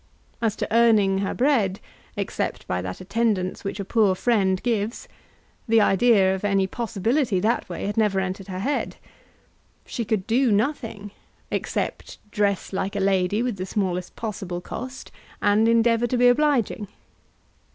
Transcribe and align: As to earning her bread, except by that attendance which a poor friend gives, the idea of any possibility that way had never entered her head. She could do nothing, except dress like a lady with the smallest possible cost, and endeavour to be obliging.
As 0.41 0.55
to 0.55 0.75
earning 0.75 1.19
her 1.19 1.35
bread, 1.35 1.79
except 2.17 2.65
by 2.67 2.81
that 2.81 3.01
attendance 3.01 3.63
which 3.63 3.79
a 3.79 3.85
poor 3.85 4.15
friend 4.15 4.59
gives, 4.63 5.07
the 5.67 5.79
idea 5.79 6.33
of 6.33 6.43
any 6.43 6.65
possibility 6.65 7.39
that 7.39 7.69
way 7.69 7.85
had 7.85 7.97
never 7.97 8.19
entered 8.19 8.47
her 8.47 8.57
head. 8.61 8.95
She 9.85 10.03
could 10.03 10.25
do 10.25 10.51
nothing, 10.51 11.11
except 11.51 12.17
dress 12.31 12.73
like 12.73 12.95
a 12.95 12.99
lady 12.99 13.43
with 13.43 13.57
the 13.57 13.65
smallest 13.67 14.15
possible 14.15 14.59
cost, 14.59 15.11
and 15.39 15.67
endeavour 15.67 16.07
to 16.07 16.17
be 16.17 16.29
obliging. 16.29 16.87